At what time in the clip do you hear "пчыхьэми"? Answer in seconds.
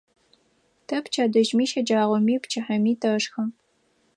2.43-2.93